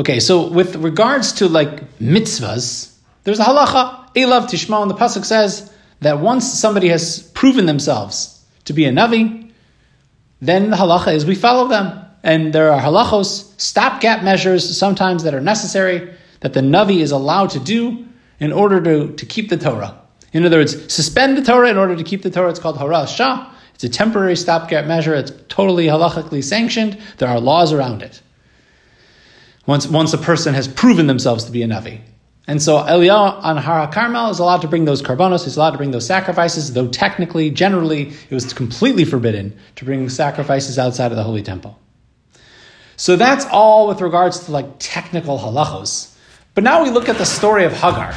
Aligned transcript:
Okay, 0.00 0.18
so 0.18 0.48
with 0.48 0.76
regards 0.76 1.30
to 1.34 1.46
like 1.46 1.98
mitzvahs, 1.98 2.96
there's 3.24 3.38
a 3.38 3.44
halacha, 3.44 4.14
Elav 4.14 4.44
Tishma, 4.46 4.80
and 4.80 4.90
the 4.90 4.94
Pasuk 4.94 5.26
says 5.26 5.70
that 6.00 6.20
once 6.20 6.50
somebody 6.50 6.88
has 6.88 7.30
proven 7.34 7.66
themselves 7.66 8.42
to 8.64 8.72
be 8.72 8.86
a 8.86 8.90
Navi, 8.90 9.52
then 10.40 10.70
the 10.70 10.76
halacha 10.78 11.12
is 11.12 11.26
we 11.26 11.34
follow 11.34 11.68
them. 11.68 12.02
And 12.22 12.50
there 12.54 12.72
are 12.72 12.80
halachos, 12.80 13.60
stopgap 13.60 14.24
measures 14.24 14.74
sometimes 14.74 15.22
that 15.24 15.34
are 15.34 15.40
necessary 15.42 16.14
that 16.40 16.54
the 16.54 16.60
Navi 16.60 17.00
is 17.00 17.10
allowed 17.10 17.50
to 17.50 17.60
do 17.60 18.06
in 18.38 18.54
order 18.54 18.80
to, 18.80 19.14
to 19.14 19.26
keep 19.26 19.50
the 19.50 19.58
Torah. 19.58 20.00
In 20.32 20.46
other 20.46 20.60
words, 20.60 20.90
suspend 20.90 21.36
the 21.36 21.42
Torah 21.42 21.68
in 21.68 21.76
order 21.76 21.94
to 21.94 22.04
keep 22.04 22.22
the 22.22 22.30
Torah. 22.30 22.48
It's 22.48 22.58
called 22.58 22.78
Hora'as 22.78 23.14
Sha'ah. 23.18 23.52
It's 23.74 23.84
a 23.84 23.90
temporary 23.90 24.36
stopgap 24.36 24.86
measure. 24.86 25.14
It's 25.14 25.32
totally 25.50 25.88
halachically 25.88 26.42
sanctioned. 26.42 26.98
There 27.18 27.28
are 27.28 27.38
laws 27.38 27.74
around 27.74 28.00
it. 28.00 28.22
Once, 29.70 29.86
once 29.86 30.12
a 30.12 30.18
person 30.18 30.52
has 30.52 30.66
proven 30.66 31.06
themselves 31.06 31.44
to 31.44 31.52
be 31.52 31.62
a 31.62 31.66
Navi. 31.68 32.00
And 32.48 32.60
so 32.60 32.78
Eliyahu 32.78 33.40
on 33.40 33.56
Har 33.56 33.86
Carmel 33.92 34.30
is 34.30 34.40
allowed 34.40 34.62
to 34.62 34.66
bring 34.66 34.84
those 34.84 35.00
karbanos, 35.00 35.44
he's 35.44 35.56
allowed 35.56 35.70
to 35.70 35.76
bring 35.76 35.92
those 35.92 36.04
sacrifices, 36.04 36.72
though 36.72 36.88
technically, 36.88 37.50
generally, 37.50 38.12
it 38.28 38.34
was 38.34 38.52
completely 38.52 39.04
forbidden 39.04 39.56
to 39.76 39.84
bring 39.84 40.08
sacrifices 40.08 40.76
outside 40.76 41.12
of 41.12 41.16
the 41.16 41.22
Holy 41.22 41.44
Temple. 41.44 41.78
So 42.96 43.14
that's 43.14 43.46
all 43.46 43.86
with 43.86 44.00
regards 44.00 44.46
to 44.46 44.50
like 44.50 44.66
technical 44.80 45.38
halachos. 45.38 46.16
But 46.56 46.64
now 46.64 46.82
we 46.82 46.90
look 46.90 47.08
at 47.08 47.18
the 47.18 47.24
story 47.24 47.64
of 47.64 47.72
Hagar. 47.72 48.12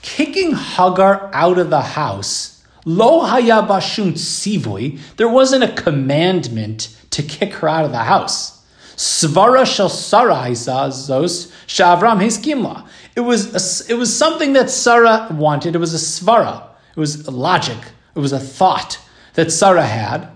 Kicking 0.00 0.54
Hagar 0.54 1.28
out 1.34 1.58
of 1.58 1.68
the 1.68 1.82
house, 1.82 2.64
lo 2.86 3.26
hayabashun 3.26 4.12
sivui, 4.12 5.00
there 5.18 5.28
wasn't 5.28 5.64
a 5.64 5.72
commandment 5.74 6.96
to 7.10 7.22
kick 7.22 7.52
her 7.56 7.68
out 7.68 7.84
of 7.84 7.92
the 7.92 8.04
house. 8.04 8.56
Svara 8.96 9.66
shel 9.66 9.88
Sarah 9.88 10.50
zos 10.50 11.52
shavram 11.66 12.20
hiskimla. 12.20 12.88
It 13.14 13.20
was 13.20 13.52
a, 13.54 13.92
it 13.92 13.96
was 13.96 14.14
something 14.14 14.54
that 14.54 14.70
Sarah 14.70 15.28
wanted. 15.30 15.74
It 15.74 15.78
was 15.78 15.94
a 15.94 15.98
svara. 15.98 16.62
It 16.96 17.00
was 17.00 17.28
logic. 17.28 17.78
It 18.14 18.18
was 18.18 18.32
a 18.32 18.40
thought 18.40 18.98
that 19.34 19.52
Sarah 19.52 19.86
had. 19.86 20.30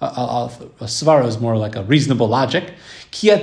A, 0.00 0.06
a, 0.06 0.44
a 0.80 0.84
svara 0.84 1.26
is 1.26 1.40
more 1.40 1.56
like 1.56 1.74
a 1.74 1.82
reasonable 1.82 2.28
logic. 2.28 2.74
In 3.22 3.30
other 3.30 3.42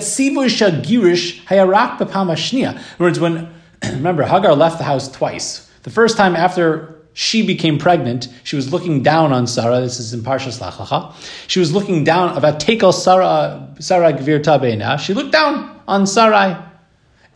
words, 3.00 3.20
when 3.20 3.54
remember 3.84 4.24
Hagar 4.24 4.56
left 4.56 4.78
the 4.78 4.84
house 4.84 5.12
twice. 5.12 5.70
The 5.84 5.90
first 5.90 6.16
time 6.16 6.36
after 6.36 6.93
she 7.14 7.46
became 7.46 7.78
pregnant, 7.78 8.28
she 8.44 8.56
was 8.56 8.72
looking 8.72 9.04
down 9.04 9.32
on 9.32 9.48
Sarah. 9.48 9.82
This 9.82 10.00
is 10.00 10.14
in 10.14 10.22
Parshas 10.22 10.60
Lech 10.60 10.74
Lecha. 10.74 11.14
She 11.48 11.60
was 11.60 11.72
looking 11.72 12.04
down 12.04 12.36
about 12.36 12.60
Tekel 12.60 12.94
Sarah 12.94 13.74
Sarah 13.80 14.14
Gvir 14.14 14.42
Tabeina. 14.42 15.00
She 15.00 15.14
looked 15.14 15.32
down 15.32 15.82
on 15.88 16.08
Sarai, 16.08 16.58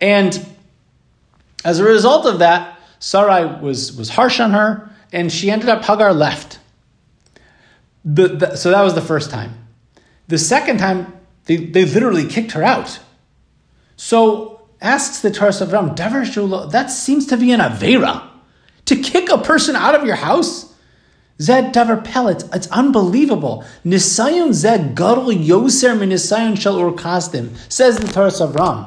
and 0.02 0.46
as 1.64 1.80
a 1.80 1.84
result 1.84 2.26
of 2.26 2.40
that, 2.40 2.80
Sarai 3.00 3.46
was 3.62 3.96
was 3.96 4.10
harsh 4.10 4.40
on 4.40 4.52
her, 4.52 4.90
and 5.14 5.32
she 5.32 5.52
ended 5.52 5.70
up 5.70 5.84
Hagar 5.86 6.14
left. 6.14 6.60
The, 8.04 8.30
the, 8.30 8.56
so 8.56 8.72
that 8.72 8.84
was 8.84 8.96
the 8.96 9.02
first 9.02 9.30
time. 9.30 9.68
The 10.28 10.38
second 10.38 10.78
time, 10.78 11.14
they, 11.46 11.58
they 11.58 11.86
literally 11.86 12.26
kicked 12.26 12.54
her 12.54 12.64
out. 12.64 13.00
So 13.98 14.62
asks 14.82 15.20
the 15.20 15.32
Torah 15.32 15.50
of 15.50 15.72
Ram, 15.72 15.96
that 15.96 16.88
seems 16.92 17.26
to 17.28 17.38
be 17.38 17.52
an 17.52 17.60
Avera. 17.60 18.30
To 18.88 18.96
kick 18.96 19.30
a 19.30 19.38
person 19.38 19.76
out 19.76 19.96
of 19.96 20.06
your 20.06 20.16
house? 20.16 20.74
Zed 21.42 21.74
davar 21.74 22.06
pellet. 22.06 22.46
It's 22.54 22.68
unbelievable. 22.68 23.66
Nisayon 23.86 24.54
zed 24.54 24.96
gadol 24.96 25.26
yoser 25.26 26.00
min 26.00 26.12
nisayon 26.12 26.58
shel 26.58 26.80
Ur 26.80 26.94
Kasdim. 26.94 27.54
Says 27.70 27.98
the 27.98 28.08
Torah 28.08 28.32
of 28.42 28.56
Ram. 28.56 28.86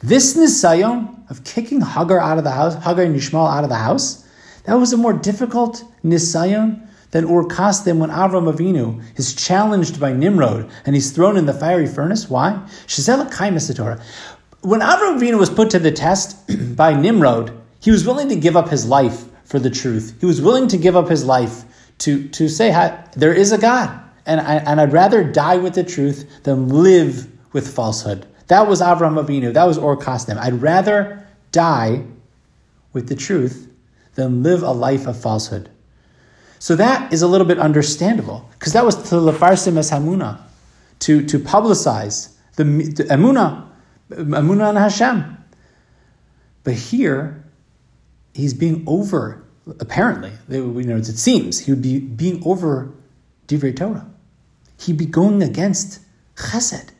This 0.00 0.36
nisayon 0.36 1.28
of 1.28 1.42
kicking 1.42 1.80
Hagar 1.80 2.20
out 2.20 2.38
of 2.38 2.44
the 2.44 2.52
house, 2.52 2.76
Hagar 2.84 3.04
and 3.04 3.16
Yishmael 3.16 3.52
out 3.52 3.64
of 3.64 3.70
the 3.70 3.76
house, 3.76 4.24
that 4.64 4.74
was 4.74 4.92
a 4.92 4.96
more 4.96 5.12
difficult 5.12 5.82
nisayon 6.04 6.86
than 7.10 7.24
Ur 7.24 7.42
Kasdim 7.42 7.98
when 7.98 8.10
Avram 8.10 8.50
Avinu 8.50 9.02
is 9.16 9.34
challenged 9.34 9.98
by 9.98 10.12
Nimrod 10.12 10.70
and 10.86 10.94
he's 10.94 11.10
thrown 11.10 11.36
in 11.36 11.46
the 11.46 11.52
fiery 11.52 11.88
furnace. 11.88 12.30
Why? 12.30 12.52
When 12.52 14.80
Avram 14.80 15.18
Avinu 15.18 15.36
was 15.36 15.50
put 15.50 15.70
to 15.70 15.80
the 15.80 15.90
test 15.90 16.36
by 16.76 16.94
Nimrod, 16.94 17.50
he 17.80 17.90
was 17.90 18.06
willing 18.06 18.28
to 18.28 18.36
give 18.36 18.56
up 18.56 18.68
his 18.68 18.86
life 18.86 19.24
for 19.52 19.58
the 19.58 19.68
truth. 19.68 20.16
He 20.18 20.24
was 20.24 20.40
willing 20.40 20.66
to 20.68 20.78
give 20.78 20.96
up 20.96 21.10
his 21.10 21.26
life 21.26 21.64
to, 21.98 22.26
to 22.30 22.48
say, 22.48 22.70
there 23.14 23.34
is 23.34 23.52
a 23.52 23.58
God. 23.58 24.00
And, 24.24 24.40
I, 24.40 24.54
and 24.56 24.80
I'd 24.80 24.94
rather 24.94 25.22
die 25.22 25.58
with 25.58 25.74
the 25.74 25.84
truth 25.84 26.42
than 26.44 26.68
live 26.70 27.28
with 27.52 27.68
falsehood. 27.68 28.26
That 28.46 28.66
was 28.66 28.80
Avram 28.80 29.22
Avinu. 29.22 29.52
That 29.52 29.64
was 29.64 29.76
Or 29.76 29.94
Kasdim. 29.94 30.38
I'd 30.38 30.62
rather 30.62 31.26
die 31.50 32.04
with 32.94 33.10
the 33.10 33.14
truth 33.14 33.68
than 34.14 34.42
live 34.42 34.62
a 34.62 34.72
life 34.72 35.06
of 35.06 35.20
falsehood. 35.20 35.68
So 36.58 36.74
that 36.76 37.12
is 37.12 37.20
a 37.20 37.28
little 37.28 37.46
bit 37.46 37.58
understandable 37.58 38.48
because 38.52 38.72
that 38.72 38.86
was 38.86 38.94
to 39.10 39.16
lefarsim 39.16 39.76
es 39.76 39.90
hamuna, 39.90 40.40
to 41.00 41.26
to 41.26 41.38
publicize 41.38 42.34
the, 42.56 42.64
the 42.64 43.04
emuna, 43.04 43.68
emuna 44.10 44.68
and 44.70 44.78
Hashem. 44.78 45.36
But 46.62 46.74
here, 46.74 47.42
he's 48.34 48.54
being 48.54 48.84
over 48.86 49.44
apparently, 49.80 50.32
you 50.48 50.84
know, 50.84 50.96
it 50.96 51.04
seems, 51.04 51.60
he 51.60 51.72
would 51.72 51.82
be 51.82 52.00
being 52.00 52.42
over 52.44 52.92
Divrei 53.46 53.76
Torah. 53.76 54.08
He'd 54.78 54.98
be 54.98 55.06
going 55.06 55.42
against 55.42 56.00
Chesed. 56.36 56.90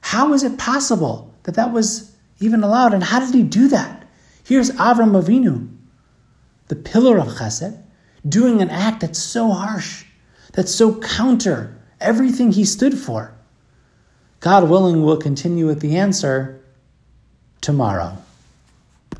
How 0.00 0.32
is 0.34 0.42
it 0.42 0.58
possible 0.58 1.34
that 1.44 1.54
that 1.54 1.72
was 1.72 2.14
even 2.40 2.62
allowed? 2.62 2.92
And 2.92 3.02
how 3.02 3.20
did 3.20 3.34
he 3.34 3.42
do 3.42 3.68
that? 3.68 4.06
Here's 4.44 4.70
Avram 4.72 5.20
Avinu, 5.20 5.74
the 6.68 6.76
pillar 6.76 7.18
of 7.18 7.28
Chesed, 7.28 7.82
doing 8.28 8.60
an 8.60 8.68
act 8.68 9.00
that's 9.00 9.18
so 9.18 9.50
harsh, 9.50 10.04
that's 10.52 10.74
so 10.74 11.00
counter 11.00 11.78
everything 12.00 12.52
he 12.52 12.64
stood 12.64 12.98
for. 12.98 13.32
God 14.40 14.68
willing, 14.68 15.02
we'll 15.02 15.16
continue 15.16 15.66
with 15.66 15.80
the 15.80 15.96
answer 15.96 16.62
tomorrow. 17.62 18.18